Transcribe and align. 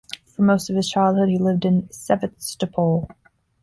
For 0.35 0.41
most 0.41 0.71
of 0.71 0.75
his 0.75 0.89
childhood 0.89 1.29
he 1.29 1.37
lived 1.37 1.63
in 1.63 1.87
Sevastopol. 1.91 3.07